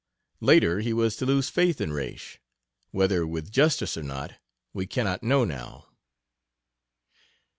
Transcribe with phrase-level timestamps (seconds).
[0.39, 2.39] Later he was to lose faith in "Raish,"
[2.89, 4.33] whether with justice or not
[4.73, 5.89] we cannot know now.